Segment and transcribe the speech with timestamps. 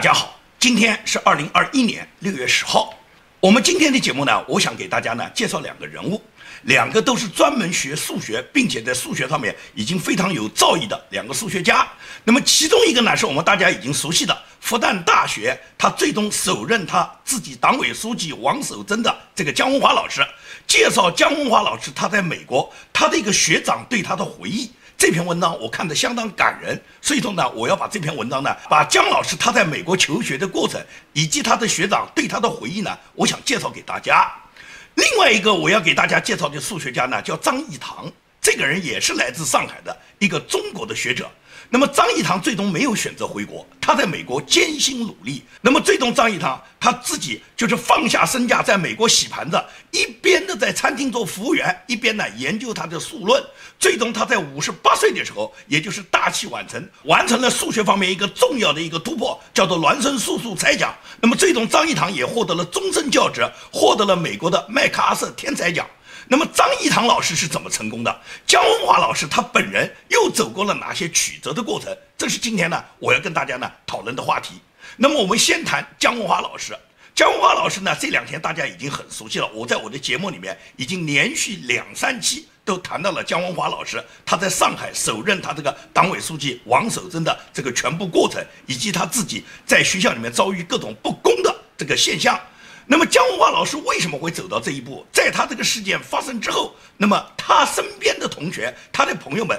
[0.00, 2.94] 大家好，今天是二零二一年六月十号。
[3.38, 6.18] 我们今天的节目呢，我想给大家呢介绍两个人物，
[6.62, 11.86] 两个都是专门学数学，并且在数学上面已经非常有造诣的两个数学家。
[12.24, 20.26] 那么其中一个呢，是我们大家已经熟悉的复旦大学，他最终首任他自己党委书记王守珍的这个姜文华老师。
[20.66, 24.70] 介绍姜文华老师他在美国他的一个学长对他的回忆。
[25.00, 30.78] 这篇文章我看得相当感人，所以说呢，我要把这篇文章呢，把姜老师他在美国求学的过程，
[31.14, 34.30] 以及他的学长对他的回忆呢，我想介绍给大家。
[34.96, 41.30] 另外一个我要给大家介绍的数学家呢，叫张益唐，这个人也是来自上海的一个中国的学者。
[41.72, 45.44] 那么张益唐最终没有选择回国，他在美国艰辛努力。
[45.60, 49.62] 那么最终张益唐他自己就是放下身价在美国洗盘子，
[49.92, 53.40] 一边的在餐厅做服务员，一边呢研究他的数论。
[53.78, 60.92] 最终他在五十八岁的时候，也就是大器晚成，完成了数学方面一个重要的一个突破，叫做孪生素数猜奖。
[61.20, 65.86] 那么最终张益唐也获得了终身教职，获得了美国的麦克阿瑟天才奖。
[66.32, 68.20] 那么张益唐老师是怎么成功的？
[68.46, 71.92] 姜文华老师他本人又走过了哪些曲折的过程？
[72.16, 74.54] 这是今天呢我要跟大家呢讨论的话题。
[74.96, 76.72] 那么我们先谈姜文华老师。
[77.16, 92.38] 姜文华老师呢这两天大家已经很熟悉了，我在我的节目里面已经连续两三期都谈到了姜文华老师他在上海首任他这个党委书记王守珍的这个全部过程，以及他自己在学校里面遭遇各种不公的这个现象。
[92.92, 95.06] 那么姜文华老师为什么会走到这一步？
[95.12, 99.56] 在他这个事件发生之后，那么他身边的同学、他的朋友们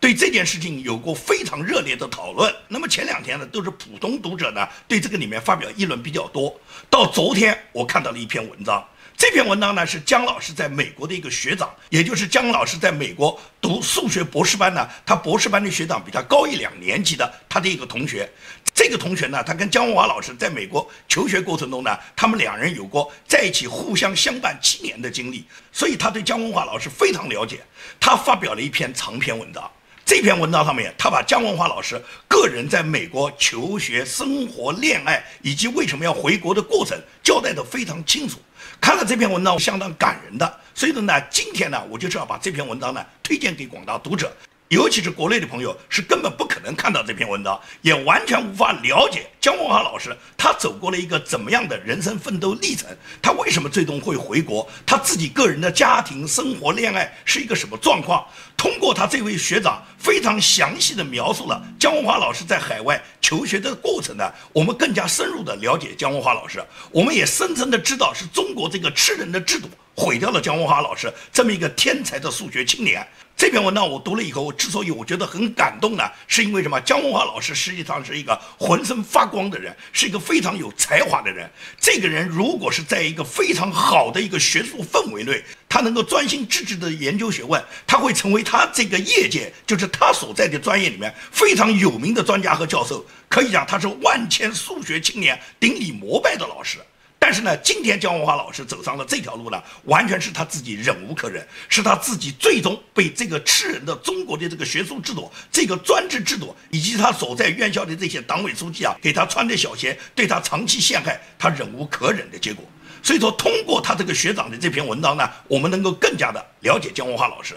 [0.00, 2.52] 对这件事情有过非常热烈的讨论。
[2.66, 6.60] 那么前两天呢，都是普通读者呢对这个里面发表议论比较多。
[6.90, 8.84] 到昨天，我看到了一篇文章。
[9.16, 18.28] 这篇文章呢是姜老师在美国的一个学长，也就是姜老师在美国读数学博士班呢，他博士班的学长比他高一两年级的他的一个同学。
[18.74, 27.60] 这个同学呢，他跟姜文华老师在美国求学过程中呢，他们两人有过在一起互相相伴七年的经历，所以他对姜文华老师非常了解。
[28.00, 29.70] 他发表了一篇长篇文章，
[30.04, 38.38] 这篇文章上面他把姜文华老师个人在美国求学、生活、恋爱以及为什么要回国的过程交代得非常清楚。
[38.82, 44.30] 看了这篇文章，相当感人的，所以说呢，今天呢，我就是要把这篇文章呢推荐给广大读者。
[44.72, 52.88] 尤其是国内的朋友是根本不可能看到这篇文章，也完全无法了解姜文华老师他走过了一个怎么样的人生奋斗历程，
[53.20, 58.24] 他为什么最终会回国，他自己个人的家庭生活、恋爱是一个什么状况。
[58.56, 73.06] 通过他这位学长非常详细的描述了姜文华老师在海外求学的过程呢，我们更加深入的了解姜文华老师，我们也深深的知道是中国这个吃人的制度毁掉了姜文华老师这么一个天才的数学青年。
[73.34, 76.80] 这篇文章我读了以后，我之所以我觉得很感动呢，是因为什么？
[76.82, 81.50] 姜文华老师实际上是一个浑身发光的人，是一个非常有才华的人。
[81.80, 93.04] 这个人如果是在一个非常好的一个学术氛围内，他能够专心致志地研究学问，他会成为他这个业界，就是他所在的专业里面非常有名的专家和教授。
[93.28, 96.78] 可以讲，他是万千数学青年顶礼膜拜的老师。
[97.24, 112.64] 但是呢，今天姜文华老师走上了这条路呢，完全是他自己忍无可忍，是他自己最终被这个吃人的中国的这个学术制度、这个专制制度，以及他所在院校的这些党委书记啊，给他穿的小鞋，对他长期陷害，他忍无可忍的结果。
[113.04, 117.54] 所以说，通过他这个学长的这篇文章呢，我们能够更加的了解姜文华老师。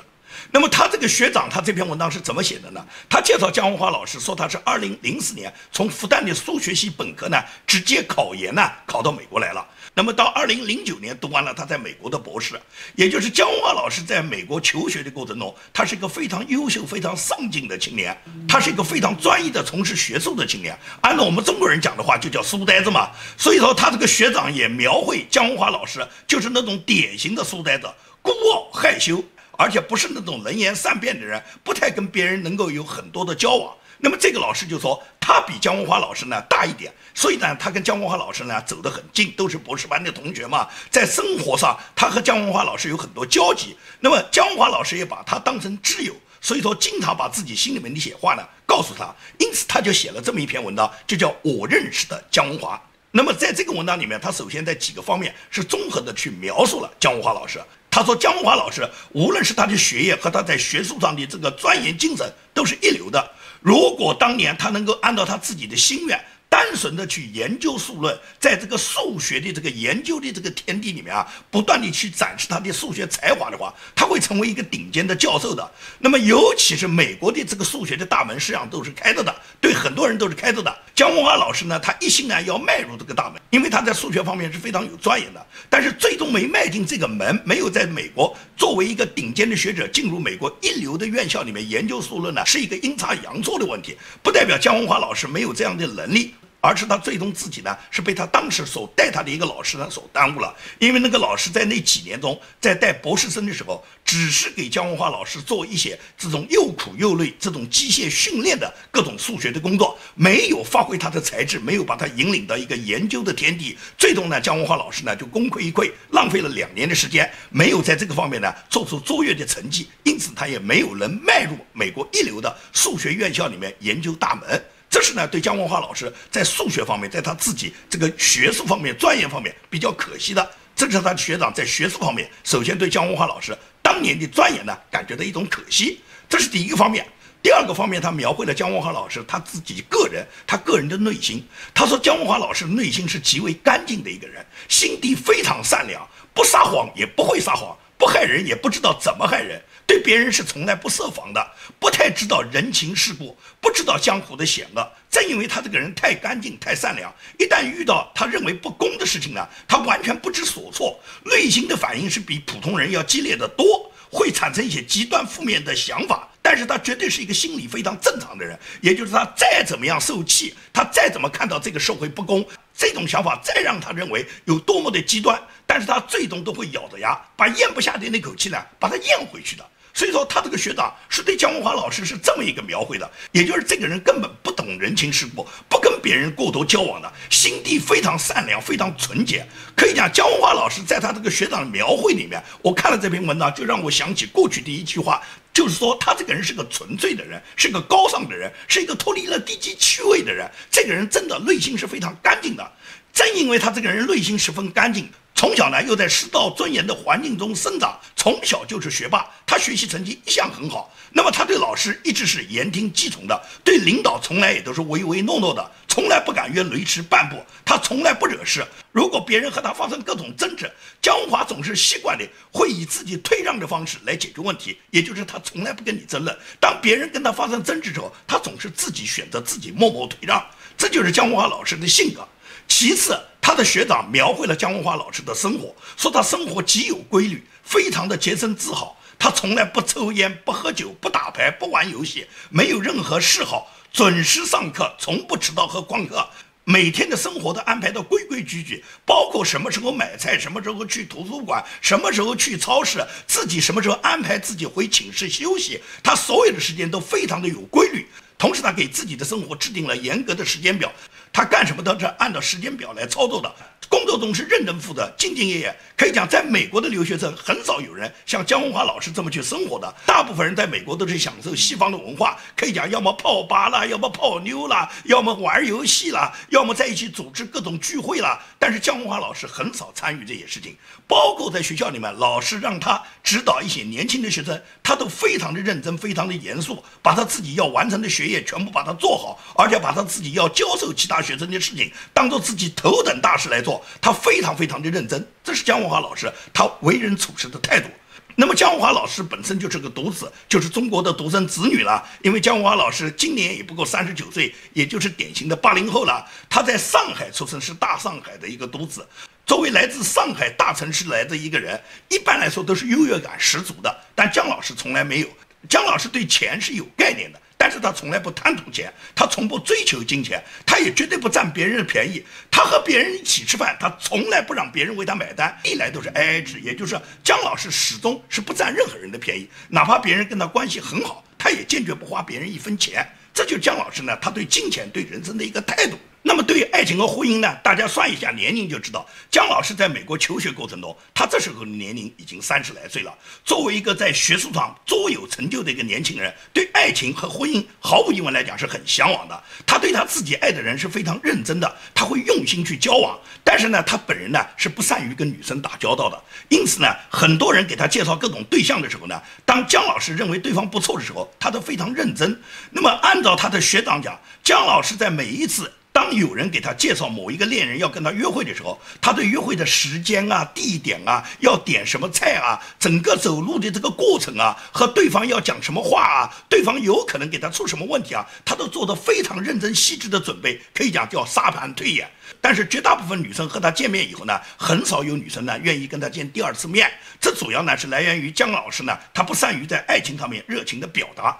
[0.51, 2.85] 那么他这个学长，他这篇文章是怎么写的呢？
[3.09, 9.65] 他介绍姜文华老师说，他是二零零四年从复旦的数学系本科呢，直接考研呢，考到美国来了。
[9.97, 12.59] 那么到二零零九年读完了他在美国的博士，
[12.95, 20.77] 也就是姜文华老师在美国求学的过程中，他是一个非常优秀、非常上进的青年，他是一个非常专一的从事学术的青年。
[21.01, 23.09] 按照我们中国人讲的话，就叫书呆子嘛。
[23.37, 27.87] 所以说，他这个学长也描绘姜文华老师就是那种典型的书呆子，
[28.21, 29.23] 孤傲害羞。
[29.57, 33.75] 而且不是那种能言善辩的人，不太跟别人能够有很多的交往。
[33.97, 40.67] 那么这个老师就说，他比姜文华老师呢大一点，所以呢，他跟姜文华老师呢走得很近，都是博士班的同学嘛。
[40.91, 43.75] 在生活上，他和姜文华老师有很多交集。
[44.01, 49.15] 那么姜文华老师也把他当成挚友，所以说经常把自己心里面的一些话呢告诉他。
[49.37, 52.79] 因此他就写了这么一篇文章，就叫我认识的姜文华。
[53.11, 57.61] 那么在这个文章里面，他首先在几个方面是综合的去描述了姜文华老师。
[57.95, 63.31] 他说：“姜文华老师，无论是他的学业和他在学术上的这个钻研精神，都是一流的。
[63.61, 66.21] 如果当年他能够按照他自己的心愿，
[66.55, 75.69] 单纯的去研究数论，在这个数学的这个研究的这个天地里面啊，不断的去展示他的数学才华的话，他会成为一个顶尖的教授的。
[75.99, 80.73] 那么，尤其是美国的这个数学的大门，实际上都是开着的，对很多人都是开着的。
[80.95, 96.33] 姜文华老师呢，他一心呢要迈入这个大门，因为他在数学方面是非常有钻研的，但是最终没迈进这个门，没有在美国作为一个顶尖的学者进入美国一流的院校里面研究数论呢，是一个阴差阳错的问题，不代表姜文华老师没有这样的能力。
[96.65, 100.51] 而是他最终自己呢，是被他当时所带他的一个老师呢所耽误了。
[100.79, 113.77] 因为那个老师在那几年中，在带博士生的时候，只是给姜文华老师做一些这种又苦又累、这种机械训练的各种数学的工作，没有发挥他的才智，没有把他引领到一个研究的天地。
[113.95, 124.63] 最终呢，姜文华老师呢就功亏一篑，浪费了两年的时间，没有在这个方面呢做出卓越的成绩，因此他也没有能迈入美国一流的数学院校里面研究大门。
[124.95, 130.49] 这是呢，对姜文华老师在数学方面，在他自己这个学术方面、钻研方面比较可惜的。
[130.73, 135.99] 这是他的学长在学术方面，首先对姜文华老师当年的钻研呢，感觉到一种可惜。
[136.29, 137.05] 这是第一个方面。
[137.43, 141.45] 第二个方面，他描绘了姜文华老师他自己个人，他个人的内心。
[141.73, 149.61] 他说，姜文华老师内心是极为干净的一个人，心地非常善良，不撒谎也不会撒谎，不害人也不知道怎么害人。
[149.87, 154.91] 对别人是从来不设防的，不太知道人情世故，不知道江湖的险恶。
[155.09, 166.27] 正因为他这个人太干净、太善良，一旦遇到他认为不公的事情呢，他完全不知所措，内心的反应是比普通人要激烈的多，会产生一些极端负面的想法。
[166.41, 172.45] 但是他绝对是一个心理非常正常的人，也就是他再怎么样受气，他再怎么看到这个社会不公，
[172.75, 179.65] 这种想法再让他认为有多么的极端，但是他最终都会咬着牙把咽不下的那口气呢，把它咽回去的。
[179.95, 189.47] 所以说，他这个学长是对姜文华老师是这么一个描绘的，也就是这个人根本不懂人情世故，不跟别人过多交往的，心地非常善良，非常纯洁。
[189.73, 200.45] 可以讲，姜文华老师在他这个学长的描绘里面，我看了这篇文章，就让我想起过去的一句话，就是说他这个人是个纯粹的人，是个高尚的人，是一个脱离了低级趣味的人。
[200.69, 202.71] 这个人真的内心是非常干净的。
[203.13, 205.09] 正因为他这个人内心十分干净。
[205.37, 210.91] 从小呢，又在师道尊严的环境中生长，从小就是学霸，他学习成绩一向很好。
[211.11, 217.35] 那么他对老师一直是言听计从的，对领导从来也都是唯唯诺诺的，从来不敢越雷池半步。
[217.63, 218.65] 他从来不惹事。
[218.91, 220.67] 如果别人和他发生各种争执，
[220.99, 226.35] 江华总是习惯的会以自己退让的方式来解决问题，也就是他从来不跟你争论。
[226.59, 230.43] 当别人跟他发生争执之后，他总是自己选择自己默默退让。
[230.75, 232.27] 这就是江华老师的性格。
[232.67, 233.15] 其次，
[233.47, 238.99] 他的学长描绘了姜文华老师的生活，说他生活极有规律，非常的洁身自好。
[239.19, 246.27] 他从来不抽烟、不喝酒、不打牌、不玩游戏，没有任何嗜好，准时上课，从不迟到和旷课。
[246.63, 258.07] 每天的生活都安排的规规矩矩，包括什么时候买菜，什么时候去图书馆，什么时候去超市，自己什么时候安排自己回寝室休息，他所有的时间都非常的有规律。
[258.39, 260.91] 同时，他给自己的生活制定了严格的时间表。
[261.35, 263.53] 他干什么都是按照时间表来操作的，
[263.89, 265.75] 工作中是认真负责、兢兢业业。
[265.97, 269.93] 可以讲，在美国的留学生很少有人像姜文华老师这么去生活的。
[270.05, 278.39] 大部分人在美国都是享受西方的文化，可以讲，要么泡吧啦，要么泡妞啦，要么玩游戏啦，要么在一起组织各种聚会啦。
[278.57, 280.73] 但是姜文华老师很少参与这些事情，
[281.05, 291.24] 包括在学校里面，老师让他指导一些年轻的学生，他都非常的认真，非常的严肃，把他自己要完成的学业全部把它做好，而且把他自己要教授其他。
[291.25, 297.89] 学生的事情当做自己头等大事来做，他非常非常的认真，这是姜文华老师他为人处事的态度。
[298.37, 302.05] 那么姜文华老师本身就是个独子，就是中国的独生子女了。
[302.21, 306.29] 因为姜文华老师今年也不过三十九岁，也就是典型的八零后了。
[306.49, 309.07] 他在上海出生，是大上海的一个独子。
[309.45, 313.95] 作为来自上海大城市来的一个人，一般来说都是优越感十足的。
[314.13, 315.27] 但姜老师从来没有，
[315.69, 317.39] 姜老师对钱是有概念的。
[317.65, 322.23] 但是他从来不贪图钱，他从不追求金钱，他也绝对不占别人的便宜。
[322.51, 326.59] 他和别人一起吃饭，他从来不让别人为他买单，历来都是 A A 制。
[326.59, 333.03] 也就是姜老师始终是不占任何人的便宜，哪怕别人跟他关系很好，他也坚决不花别人一分钱。
[333.33, 335.97] 这就是姜老师呢，他对金钱、对人生的一个态度。
[336.27, 343.15] 那么对于爱情和婚姻呢，大家算一下年龄就知道，姜老师在美国求学过程中，他这时候的年龄已经三十来岁了。
[343.43, 349.43] 作为一个在学术上卓有成就的一个年轻人，对爱情和婚姻毫无疑问来讲是很向往的。
[349.67, 353.15] 他对他自己爱的人是非常认真的，他会用心去交往。
[353.43, 356.19] 但是呢，他本人呢是不善于跟女生打交道的。
[356.49, 362.41] 因此呢，很多人给他介绍各种对象的时候呢，当姜老师认为对方不错的时候，他都非常认真。
[362.71, 365.71] 那么按照他的学长讲，姜老师在每一次。
[366.05, 382.07] 当有人给他介绍某一个恋人要跟他约会的时候，他对约会的时间啊、地点啊、要点什么菜啊、整个走路的这个过程啊，和对方要讲什么话啊，对方有可能给他出什么问题啊，他都做得非常认真细致的准备，可以讲叫沙盘推演。
[382.39, 386.87] 但是绝大部分女生和他见面以后呢，很少有女生呢愿意跟他见第二次面。
[387.19, 391.35] 这主要呢是来源于姜老师呢，他不善于在爱情上面热情的表达。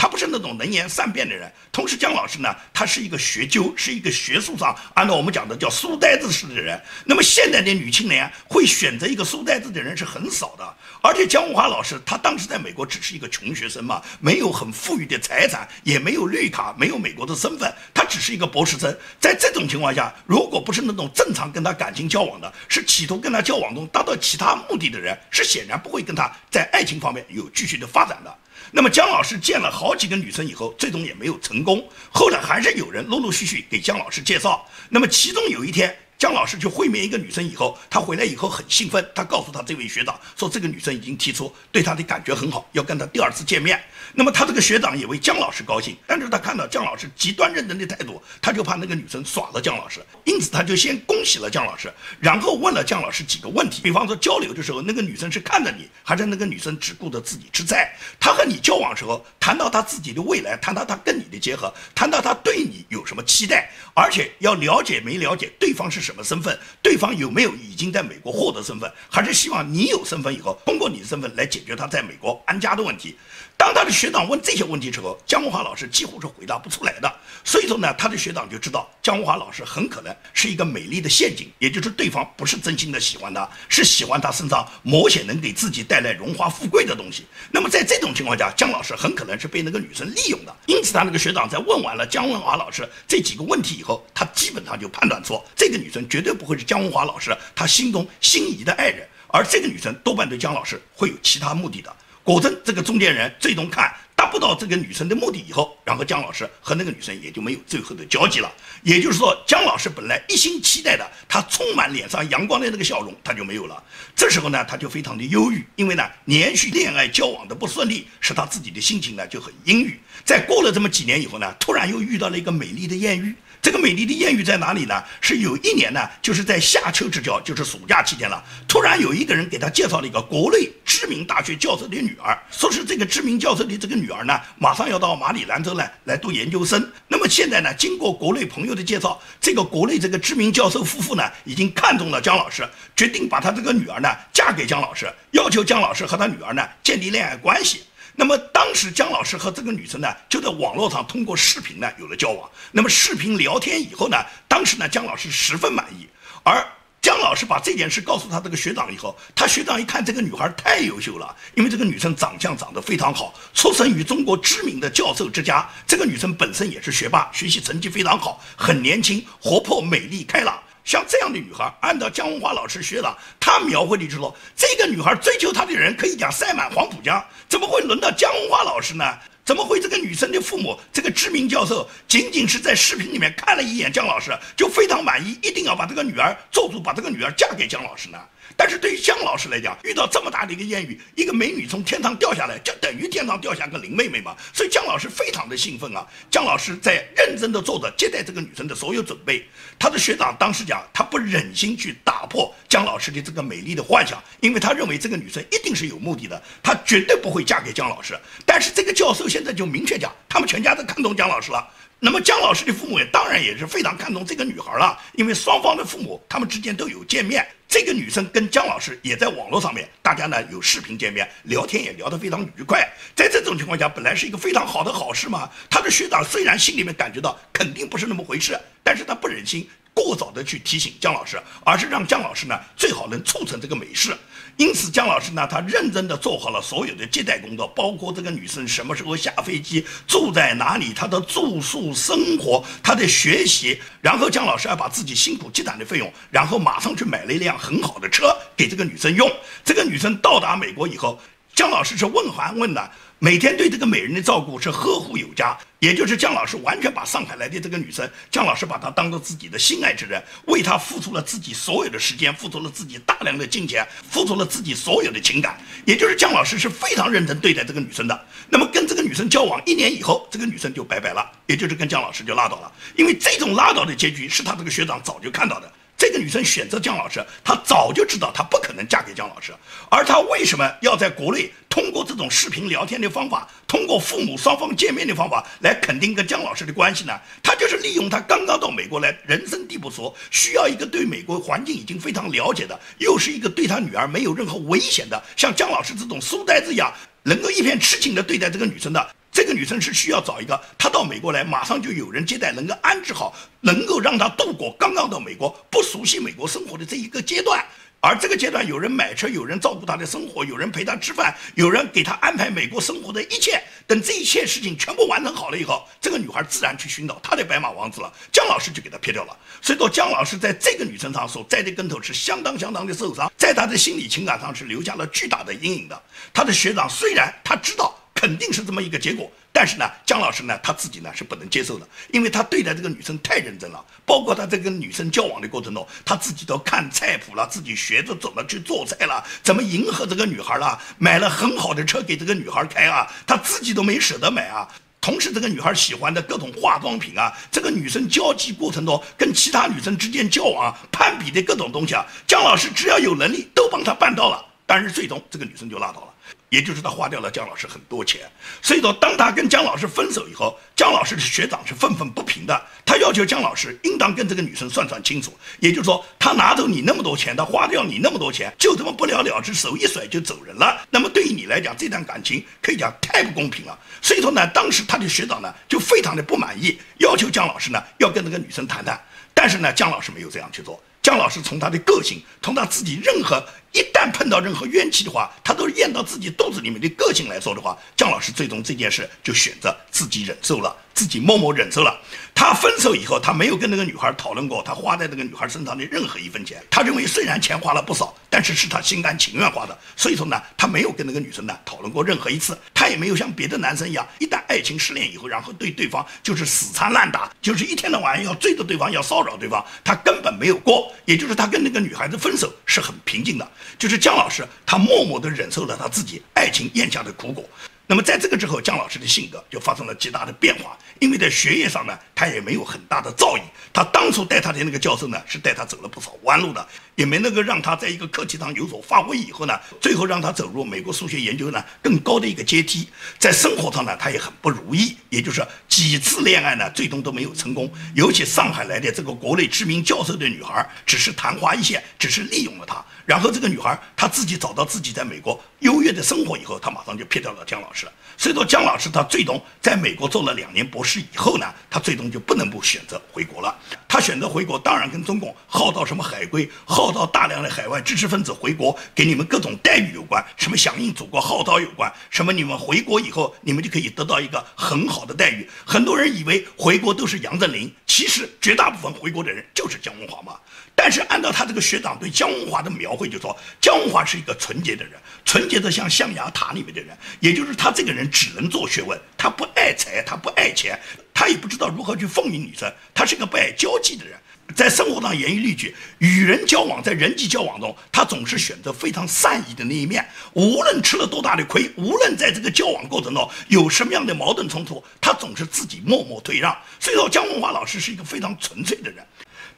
[0.00, 6.80] 他不是那种能言善辩的人，同时姜老师呢，他是一个学究，是一个学术上按照我们讲的叫书呆子式的人。
[7.04, 18.96] 那么现在的女青年会选择一个书呆子的人是很少的，而且姜文华老师他当时在美国只是一个穷学生嘛，没有很富裕的财产，也没有绿卡，没有美国的身份，他只是一个博士生。
[19.20, 28.34] 在这种情况下，如果不是那种正常跟他感情交往的，是企图跟他交往中达到其他目的的人，是显然不会跟他在爱情方面有继续的发展的。
[28.72, 31.88] 那么姜老师见了好几个女生以后，最终也没有成功。
[32.10, 34.66] 后来还是有人陆陆续续给姜老师介绍。
[34.88, 35.96] 那么其中有一天。
[36.20, 43.82] 姜老师去会面一个女生以后，他回来以后很兴奋，他告诉他这位学长说，这个女生已经提出对他的感觉很好，要跟他第二次见面。
[44.12, 57.96] 那么他这个学长也为姜老师高兴，但是他看到姜老师极端认真的态度，他就怕那个女生耍了姜老师，因此他就先恭喜了姜老师，然后问了姜老师几个问题，比方说交流的时候，那个女生是看着你，还是那个女生只顾着自己吃菜？
[58.18, 65.98] 他和你交往时候，谈到他自己的未来，谈到他跟你的结合，谈到他对你有什么期待，而且要了解没了解对方是。
[66.09, 66.58] 什什么身份？
[66.82, 68.92] 对方有没有已经在美国获得身份？
[69.08, 73.16] 还是希望你有身份以后，通过你的身份来解决他在美国安家的问题？
[73.60, 77.14] 当他的学长问这些问题之后，姜文华老师几乎是回答不出来的。
[77.44, 87.26] 所以说呢，他的学长就知道姜文华老师很可能是一个美丽的陷阱，也就是对方不是真心的喜欢他，是喜欢他身上某些能给自己带来荣华富贵的东西。
[87.50, 90.56] 那么在这种情况下，姜老师很可能是被那个女生利用的。
[90.66, 101.94] 因此，他那个学长在问完了姜文华老师这几个问题以后，他基本上就判断出这个女生绝对不会是姜文华老师他心中心仪的爱人，而这个女生多半对姜老师会有其他目的的。
[102.22, 108.52] 果真，这个中间人最终看达不到这个女生的目的以后，然后姜老师和那个女生也就没有最后的交集了。
[108.82, 113.82] 也就是说，姜老师本来一心期待的，他充满脸上阳光的那个笑容，他就没有了。
[114.14, 119.98] 这时候呢，他就非常的忧郁，因为呢，连续恋爱交往的不顺利，使他自己的心情呢就很阴郁。
[120.24, 123.34] 在过了这么几年以后呢，突然又遇到了一个美丽的艳遇。
[123.62, 125.02] 这个美丽的艳遇在哪里呢？
[125.20, 128.42] 是有一年呢，就是在夏秋之交，就是暑假期间了。
[128.66, 136.90] 突然有一个人给他介绍了一个国内知名大学教授的女儿，说是这个知名教授的这个女儿呢，马上要到马里兰州呢来读研究生。
[137.06, 147.82] 那么现在呢，经过国内朋友的介绍，这个国内这个知名教授夫妇呢，已经看中了姜老师，决定把他这个女儿呢嫁给姜老师，要求姜老师和他女儿呢建立恋爱关系。
[148.20, 152.50] 那么当时姜老师和这个女生呢，就在网络上通过视频呢有了交往。
[152.70, 156.06] 那么视频聊天以后呢，当时呢姜老师十分满意。
[156.42, 156.62] 而
[157.00, 165.66] 姜老师把这件事告诉他这个学长以后，他学长一看这个女孩太优秀了，因为这个女生长相长得非常好，出生于中国知名的教授之家。
[165.86, 170.59] 这个女生本身也是学霸，学习成绩非常好，很年轻、活泼、美丽、开朗。
[170.84, 179.04] 像这样的女孩，按照姜文华老师学的，他描绘的就说，这个女孩追求她的人可以讲塞满黄浦江，怎么会轮到姜文华老师呢？
[179.44, 188.18] 怎么会这个女生的父母，这个知名教授，仅仅是在视频里面看了一眼姜老师，就非常满意，一定要把这个女儿做主，把这个女儿嫁给姜老师呢？
[188.60, 194.36] 但是对于姜老师来讲，遇到这么大的一个艳遇，一个美女从天上掉下来，就等于天上掉下个林妹妹嘛。
[194.52, 196.06] 所以姜老师非常的兴奋啊。
[196.30, 199.42] 姜老师在认真的做着接待这个女生的所有准备。
[199.78, 208.14] 他的学长当时讲，他不忍心去打破姜老师的这个美丽的幻想，因为他认为这个女生一定是有目的的，她绝对不会嫁给姜老师。
[208.44, 211.66] 但是这个教授现在就明确讲，他们全家都看中姜老师了。
[212.02, 222.90] 那么姜老师的父母也当然也是非常看重这个女孩了，因为双方的父母他们之间都有见面，这个女生跟姜老师也在网络上面，大家呢有视频见面，聊天也聊得非常愉快。
[223.14, 225.50] 在这种情况下，本来是一个非常好的好事嘛。
[225.68, 229.68] 他的学长虽然心里面感觉到肯定不是那么回事，但是他不忍心。
[229.92, 234.16] 过早的去提醒姜老师，而是让姜老师呢最好能促成这个美事。
[234.60, 243.80] 因此，姜老师呢，他认真地做好了所有的接待工作，包括这个女生什么时候下飞机，住在哪里，她的住宿、生活，她的学习。
[244.02, 249.32] 然后，姜老师还把自己辛苦积攒的费用，然后马上去买了一辆很好的车给这个女生用。
[249.64, 251.18] 这个女生到达美国以后。
[251.52, 252.90] 姜老师是问还问的，
[253.22, 268.26] 每天对这个美人的照顾是呵护有加，也就是姜老师完全把上海来的这个女生，姜老师把她当做自己的心爱之人，为她付出了自己所有的时间，付出了自己大量的金钱，付出了自己所有的情感，也就是姜老师是非常认真对待这个女生的。
[268.48, 275.70] 那么跟这个女生交往一年以后，这个女生就拜拜了，也就是跟姜老师就拉倒了，因为这种拉倒的结局是他这个学长早就看到的。
[276.00, 279.52] 这个女生选择姜老师，她早就知道她不可能嫁给姜老师，
[279.90, 287.12] 而她为什么要在国内通过这种视频聊天的方法，通过父母双方见面的方法来肯定跟姜老师的关系呢？
[287.42, 296.90] 她就是利用她刚刚到美国来，人生地不熟，需要一个对美国环境已经非常了解的，又是一个对她女儿没有任何危险的，像姜老师这种书呆子一样，
[297.24, 299.06] 能够一片痴情的对待这个女生的。
[299.40, 307.64] 这个女生是需要找一个，她到美国来，马上就有人接待，能够安置好，能够让她度过刚刚到美国不熟悉美国生活的这一个阶段。
[308.00, 313.62] 而这个阶段，有人买车，有人照顾她的生活，有人陪她吃饭，有人给她安排美国生活的一切。
[313.86, 318.12] 等这一切事情全部完成好了以后，这个女孩自然去寻找她的白马王子了。
[318.30, 319.34] 姜老师就给她撇掉了。
[319.62, 326.02] 所以说，姜老师在这个女生上所栽的跟头是相当相当的受伤，在她的心理情感上是留下了巨大的阴影的。
[326.34, 327.96] 她的学长虽然他知道。
[328.20, 344.68] 肯定是这么一个结果，但是呢，姜老师呢，他自己呢是不能接受的，因为他对待这个女生太认真了，包括他在跟女生交往的过程中，他自己都看菜谱了，自己学着怎么去做菜了，怎么迎合这个女孩了，买了很好的车给这个女孩开啊，他自己都没舍得买啊。
[345.00, 356.08] 同时，这个女孩喜欢的各种化妆品啊，这个女生交际过程中跟其他女生之间交往攀比的各种东西啊，姜老师只要有能力都帮他办到了，但是最终这个女生就拉倒了。
[356.50, 358.20] 也就是他花掉了姜老师很多钱，
[358.60, 365.32] 所以说当他跟姜老师分手以后，姜老师的学长是愤愤不平的，他要求姜老师应当跟这个女生算算清楚。
[365.60, 370.84] 也就是说，他拿走你那么多钱，他花掉你那么多钱，就这么不了了之，手一甩就走人了。
[370.90, 373.78] 那么对于你来讲，这段感情可以讲太不公平了。
[374.02, 379.00] 所以说呢，当时他的学长呢就非常的不满意，要求姜老师呢要跟这个女生谈谈。
[379.32, 380.82] 但是呢，姜老师没有这样去做。
[381.02, 392.00] 姜老师从他的个性，从他自己任何一旦碰到任何怨气的话，他都是咽到自己肚子里面的个性来说的话，姜老师最终这件事就选择自己忍受了，自己默默忍受了。
[392.34, 396.62] 他分手以后，他没有跟那个女孩讨论过他花在那个女孩身上的任何一分钱。
[396.70, 402.58] 他认为虽然钱花了不少，但是是他心甘情愿花的，所以说呢，他没有跟那个女生呢讨论过任何一次。
[402.72, 409.62] 他也没有像别的男生一样，一旦爱情失恋以后，然后对对方就是死缠烂打，就是一天到晚要追着对方，要骚扰对方。
[409.84, 410.90] 他根本没有过。
[411.04, 417.44] 也就是他跟那个女孩子分手是很平静的，就是姜老师他默默地忍受了他自己爱情咽下的苦果。
[417.86, 423.40] 那么在这个之后，姜老师的性格就发生了极大的变化，因为在学业上呢，他也没有很大的造诣。
[423.72, 429.18] 他当初带他的那个教授呢，是带他走了不少弯路的，也没能够让他在一个课题上有所发挥。
[429.18, 432.88] 以后呢，最后让他走入美国数学研究呢更高的一个阶梯。
[433.18, 437.68] 在生活上呢，他也很不如意，也就是几次恋爱呢，最终都没有成功。
[437.96, 442.84] 尤其上海来的这个国内知名教授的女孩，只是昙花一现，只是利用了他。
[443.10, 447.88] 然后这个女孩她自己找到自己在美国优越的生活以后，她马上就撇掉了姜老师。
[448.16, 453.58] 所以说，姜老师他最终在美国做了两年博士以后呢，他最终就不能不选择回国了。
[453.88, 465.48] 他选择回国，当然跟中共号召什么海归，号召大量的海外知识分子回国，给你们各种待遇有关，什么响应祖国号召有关，什么你们回国以后，你们就可以得到一个很好的待遇。
[465.64, 470.38] 很多人以为回国都是杨振宁，其实绝大部分回国的人就是姜文华嘛。
[470.74, 474.92] 但是按照他这个学长对姜文华的描会，就说姜文华是一个纯洁的人，
[475.24, 480.78] 纯洁的像象牙塔里面的人，也就是他这个人只能做学问，他不爱财，他不爱钱，
[481.14, 484.18] 他也不知道如何去奉迎女生，他是个不爱交际的人，
[484.54, 496.54] 在生活上严于律己，与人交往，在人际交往中，他总是选择非常善意的那一面，无论吃了多大的亏，无论在这个交往过程中有什么样的矛盾冲突，他总是自己默默退让。
[496.78, 499.04] 所以说，姜文华老师是一个非常纯粹的人。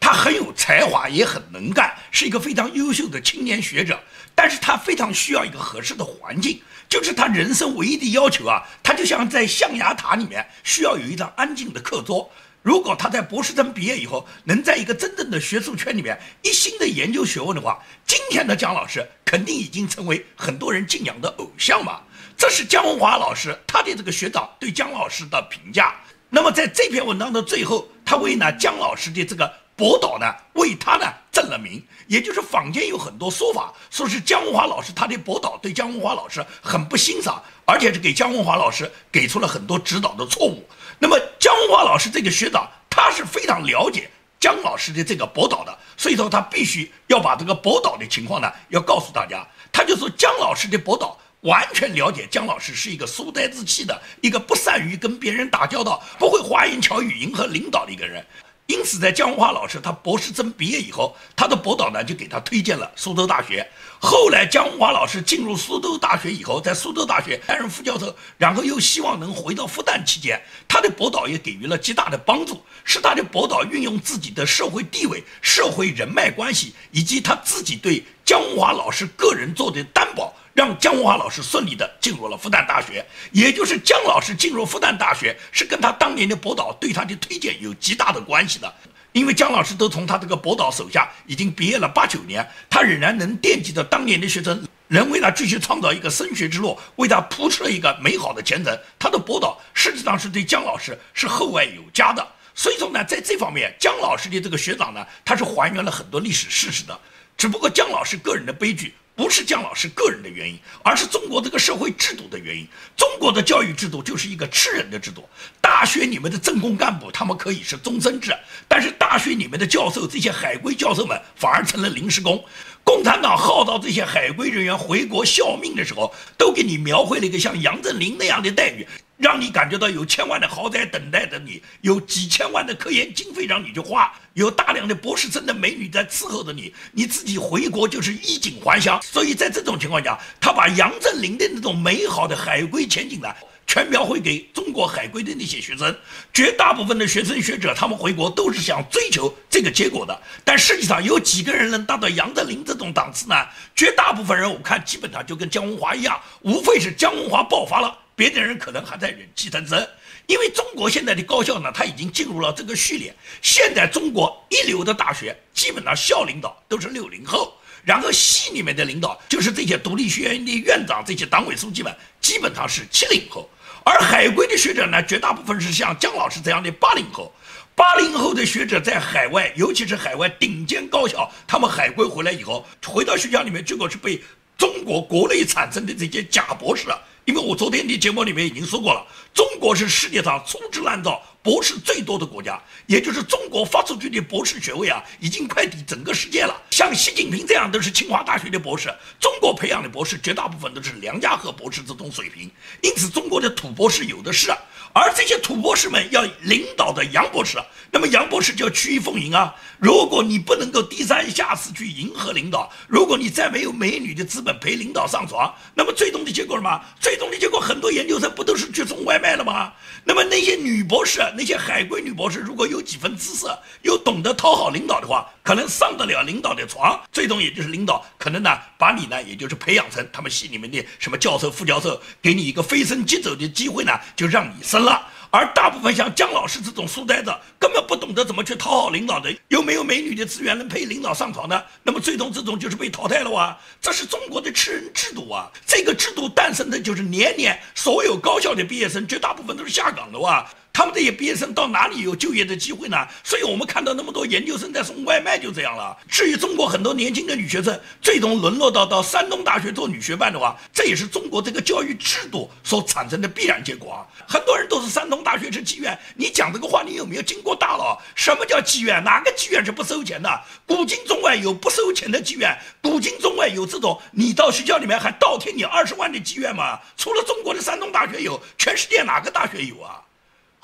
[0.03, 4.03] 他很有才华，也很能干，是一个非常优秀的青年学者。
[4.35, 12.29] 但是他非常需要一个合适的环境，就是他人生唯一的要求啊，他就像在象牙塔里面需要有一张安静的课桌。
[12.63, 22.01] 如果他在博士生毕业以后，能在一个真正的学术圈里面一心的研究学问的话，今天的姜老师肯定已经成为很多人敬仰的偶像嘛。
[22.37, 25.95] 这是姜文华老师他的这个学长对姜老师的评价。
[26.31, 29.62] 那么在这篇文章的最后，他为呢姜老师的这个。
[29.77, 40.69] 博导呢，为他呢正了名，也就是坊间有很多说法，说是姜文华老师他的博导对姜文华老师很不欣赏，而且是给姜文华老师给出了很多指导的错误。
[40.99, 49.47] 那么姜文华老师这个学长，他是非常了解姜老师的这个博导的，所以说他必须要把这个博导的情况呢要告诉大家。
[49.73, 58.25] 他就说姜老师的博导完全了解姜老师是一个书呆子气的，一个不善于跟别人打交道、不会花言巧语迎合领导的一个人。
[58.67, 63.69] 因此，在姜文华老师他博士生毕业以后，他的博导呢就给他推荐了苏州大学。
[64.01, 80.35] 后来，姜文华老师进入苏州大学以后，在苏州大学担任副教授，然后又希望能回到复旦期间，他的博导也给予了极大的帮助，是他的博导运用自己的社会地位、社会人脉关系，以及他自己对姜文华老师个人做的担保。
[80.55, 88.73] 让姜文华老师顺利的进入了复旦大学，也就是姜老师进入复旦大学是跟他当年的博导对他的推荐有极大的关系的。
[89.13, 98.79] 因为姜老师都从他这个博导手下已经毕业了八九年，他仍然能惦记着当年的学生，能为他继续创造一个升学之路，为他铺出了一个美好的前程。
[98.99, 102.27] 他的博导实际上是对姜老师是厚爱有加的。
[102.55, 106.99] 所以说呢，在这方面，姜老师的这个学长呢，他是还原了很多历史事实的。
[107.37, 108.95] 只不过姜老师个人的悲剧。
[109.15, 112.67] 不是姜老师个人的原因，而是中国这个社会制度的原因。
[112.97, 115.29] 中国的教育制度就是一个吃人的制度。
[115.61, 118.35] 大学里面的政工干部，他们可以是终身制，
[118.67, 122.43] 但是大学里面的教授，这些海归教授们反而成了临时工。
[122.85, 128.87] 共产党号召这些海归人员回国效命的时候，都给你描绘了一个像杨振宁那样的待遇。
[129.23, 139.01] 让你感觉到有千万的豪宅等待着你，有几千万的科研经费让你去花，有大量的博士生的美女在伺候着你，你自己回国就是衣锦还乡。
[139.01, 143.29] 所以在这种情况下，他把杨振宁的那种美好的海归前景呢，
[143.65, 145.97] 全描绘给中国海归的那些学生。
[146.35, 150.21] 绝大部分的学生学者，他们回国都是想追求这个结果的。
[150.45, 153.37] 但实际上，有几个人能达到杨振宁这种档次呢？
[153.77, 158.01] 绝大部分人，我看基本上就跟姜文华一样，无非是姜文华爆发了。
[158.23, 159.85] 别的人可能还在忍气吞声，
[160.29, 163.13] 因为中国现在的高校呢，它已经进入了这个序列。
[163.43, 173.51] 现在中国一流的大学，基本上校领导都是六零后，然后系里面的领导就是这些独立学院的院长、这些党委书记们，基本上是七零后。
[173.83, 177.35] 而海归的学者呢，绝大部分是像姜老师这样的八零后。
[177.75, 184.23] 八零后的学者在海外，尤其是海外顶尖高校，他们海归回来以后，回到学校里面，结果是被
[184.57, 186.87] 中国国内产生的这些假博士。
[187.25, 196.61] 因为我昨天的节目里面已经说过了，中国是世界上粗制滥造博士最多的国家，也就是中国发出去的博士学位啊，已经快抵整个世界了。
[196.71, 204.59] 像习近平这样都是清华大学的博士，中国培养的博士绝大部分都是梁家河博士这种水平，因此中国的土博士有的是啊。
[204.93, 207.59] 而这些土博士们要领导的杨博士，
[207.91, 209.55] 那么杨博士就要曲意逢迎啊。
[209.79, 216.81] 如果你不能够低三下四去迎合领导，如果你再没有美女的资本陪领导上床，那么最终的结果什么？
[217.01, 219.73] 最终的结果，很多研究生不都是去送外卖了吗？
[220.05, 234.83] 那么那些女博士，那些海归女博士，如果有几分姿色，又懂得讨好领导的话，可能上得了领导的床，最终也就是领导可能呢，把你呢，也就是培养成他们系里面的什么教授、副教授，给你一个飞升即走的机会呢，就让你升。
[234.85, 243.57] 了，而大部分像姜老师这种书呆子，根本不懂得怎么去讨好领导的，又没有美女的资源能陪领导上床的，那么最终这种就是被淘汰了哇！
[243.81, 245.49] 这是中国的吃人制度啊！
[245.65, 250.45] 这个制度诞生的就是年年所有高校的毕业生绝大部分都是下岗的哇！
[250.73, 253.07] 他们这些毕业生到哪里有就业的机会呢？
[253.23, 255.97] 所以我们看到那么多研究生在送外卖，就这样了。
[256.09, 264.01] 至于中国很多年轻的女学生最终沦落到到山东大学做女学办的话，这也是中国这个教育制度所产生的必然结果啊。
[264.27, 268.01] 很多人都是山东大学是妓院，你讲这个话，你有没有经过大脑？
[268.15, 269.05] 什么叫妓院？
[269.05, 270.41] 哪个妓院是不收钱的？
[270.67, 276.81] 古今中外有不收钱的妓院，古今中外有这种你到学校里面还倒贴你二十万的妓院吗？
[276.97, 280.01] 除了中国的山东大学有，全世界哪个大学有啊？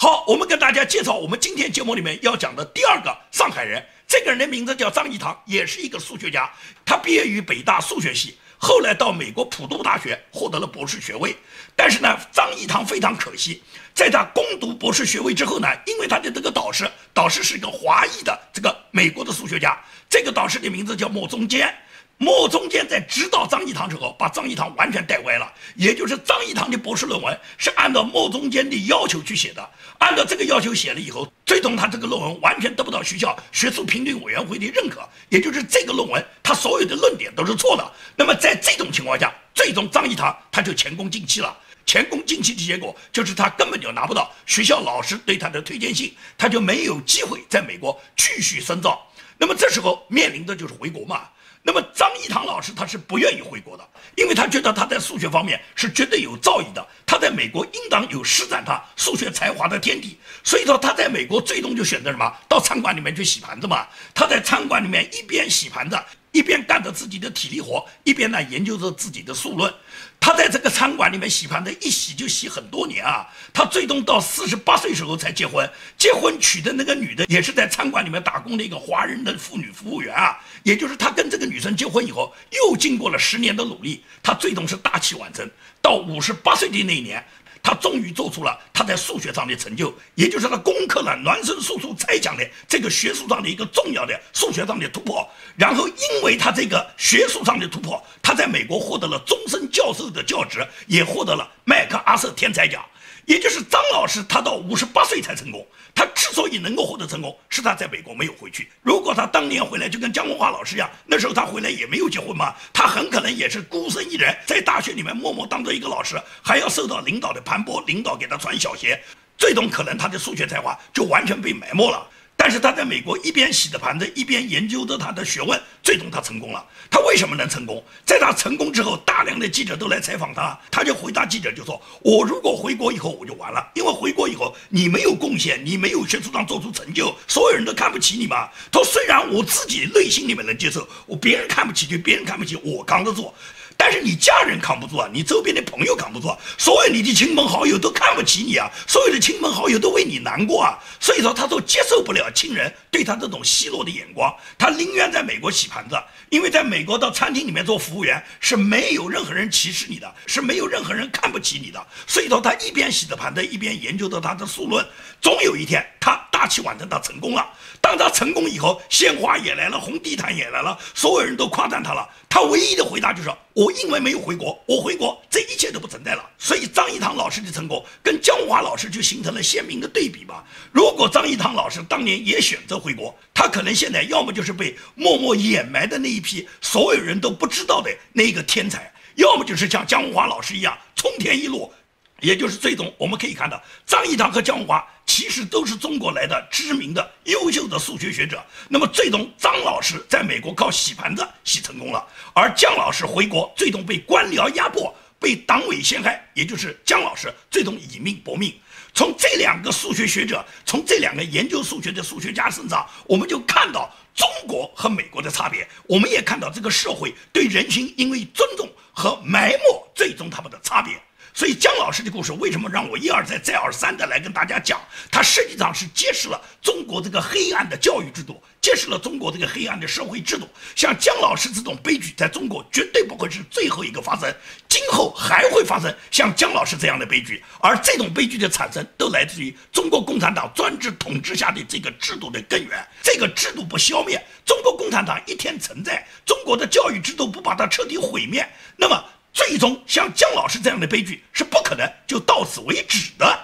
[0.00, 3.84] 好，我们跟大家介绍我们今天节目里面要讲的第二个上海人。
[4.06, 6.48] 这个人的名字叫张益唐，也是一个数学家。
[6.84, 11.34] 他毕业于北大数学系，后来到美国普渡大学获得了博士学位。
[11.74, 13.60] 但是呢，张益唐非常可惜，
[13.92, 19.76] 在他攻读博士学位之后呢，因为他的这个导师，导师是一个华裔的这个美国的数学家，
[20.08, 21.74] 这个导师的名字叫莫中坚。
[22.20, 25.52] 莫中坚在指导张益唐之后，把张益唐完全带歪了。
[25.76, 35.08] 也就是张益唐的博士论文是按照莫中坚的要求去写的，按照这个要求写了以后，最终他这个论文完全得不到学校学术评定委员会的认可。
[35.28, 37.92] 也就是这个论文，他所有的论点都是错的。
[38.16, 41.56] 那么在这种情况下，最终张益唐他就前功尽弃了。
[41.86, 49.06] 前功尽弃的结果就是他根本就拿不到学校老师对他的推荐信，他就没有机会在美国继续深造。
[49.38, 51.28] 那么这时候面临的就是回国嘛。
[51.68, 60.18] 那么张益唐老师他是不愿意回国的，因为他觉得他在数学方面是绝对有造诣的，他在美国应当有施展他数学才华的天地。
[60.42, 62.32] 所以说他在美国最终就选择什么？
[62.48, 63.86] 到餐馆里面去洗盘子嘛。
[64.14, 65.98] 他在餐馆里面一边洗盘子。
[66.38, 69.74] 一边干着自己的体力活，一边呢研究着自己的数论。
[70.20, 73.26] 他在这个餐馆里面洗盘子，一洗就洗很多年啊。
[73.52, 80.38] 他最终到四十八岁时候才结婚，结婚娶的那个女的也是在餐馆里面打工的一个华人的妇女服务员啊。
[80.62, 85.48] 也就是他跟这个女生结婚以后，又经过了十年的努力，他最终是大器晚成，
[85.82, 87.24] 到五十八岁的那一年。
[87.68, 95.28] 他终于做出了他在数学上的成就，也就是他攻克了孪生素数猜想的这个学术上的一个重要的数学上的突破。
[95.54, 102.82] 然后，因为他这个学术上的突破，他在美国获得了终身教授的教职，也获得了麦克阿瑟天才奖。
[103.28, 105.64] 也就是张老师，他到五十八岁才成功。
[105.94, 108.70] 他之所以能够获得成功，是他在美国没有回去。
[108.80, 118.98] 如果他当年回来，就跟姜文华老师一样，那时候他回来也没有结婚嘛，他很可能也是孤身一人在大学里面默默当着一个老师，还要受到领导的盘剥，领导给他穿小鞋，
[119.36, 122.08] 最终可能他的数学才华就完全被埋没了。
[122.40, 126.64] 但是他在美国一边洗着盘子，一边研究着他的学问，最终他成功了。
[126.88, 127.84] 他为什么能成功？
[128.06, 138.48] 在他成功之后，大量的记者都来采访他，他就回答记者就说：“我如果回国以后我就完了，因为回国以后你没有贡献，你没有学术上做出成就，所有人都看不起你嘛。
[138.70, 143.34] 他说虽然我自己内心里面能接受，我别人看不起就别人看不起，我扛得住。”
[143.80, 155.96] 但是你家人扛不住啊，你周边的朋友扛不住，所有你的亲朋好友都看不起你啊，所有的亲朋好友都为你难过啊，所以说他都接受不了亲人对他这种奚落的眼光，他宁愿在美国洗盘子，
[156.28, 164.84] 因为在美国到餐厅里面做服务员是没有任何人歧视你的，是没有任何人看不起你的，所以说他一边洗着盘子一边研究着他的数论，
[165.22, 167.44] 总有一天他大器晚成，他成功了。
[167.80, 172.08] 当他成功以后，鲜花也来了，红地毯也来了，所有人都夸赞他了。
[172.28, 176.24] 他唯一的回答就是：我因为没有回国，我回国这一切都不存在了。
[176.38, 180.44] 所以张一堂老师的成功跟江华老师就形成了鲜明的对比吧。
[180.70, 191.74] 如果张一堂老师当年也选择回国，他可能现在要么就是被默默掩埋的那一批所有人都不知道的那个天才，要么就是像江华老师一样冲天一落。
[192.20, 194.84] 也就是最终我们可以看到，张一堂和江华
[195.18, 198.40] 其实都是中国来的知名的、优秀的数学学者。
[198.68, 208.54] 那么最终张老师在美国靠洗盘子洗成功了，而姜老师回国最终被官僚压迫、被党委陷害，也就是姜老师最终以命搏命。
[208.94, 220.94] 从这两个数学学者，从这两个研究数学的数学家身上，我们就看到中国和美国的差别，我们也看到这个社会对人心因为尊重和埋没最终他们的差别。
[221.38, 224.80] 所以姜老师的故事为什么让我一而再再而三的来跟大家讲？
[225.08, 230.48] 他实际上是揭示了中国这个黑暗的教育制度，揭示了中国这个黑暗的社会制度。
[230.74, 234.34] 像姜老师这种悲剧，在中国绝对不会是最后一个发生，
[234.68, 237.40] 今后还会发生像姜老师这样的悲剧。
[237.60, 242.84] 而这种悲剧的产生，都来自于中国共产党专制统治下的这个制度的根源。
[243.00, 248.44] 这个制度不消灭，中国共产党一天存在，中国的教育制度不把它彻底毁灭，
[248.76, 249.04] 那么。
[249.38, 253.38] 最终，像姜老师这样的悲剧是不可能就到此为止的。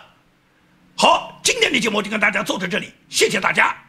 [0.96, 3.83] 好，今天的节目就跟大家做到这里，谢谢大家。